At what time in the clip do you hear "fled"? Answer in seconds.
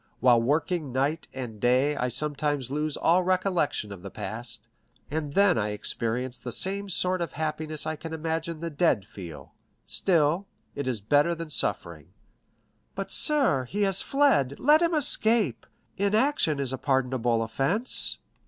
14.01-14.59